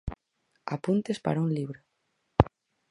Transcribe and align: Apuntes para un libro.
Apuntes 0.75 1.17
para 1.25 1.43
un 1.45 1.49
libro. 1.57 1.79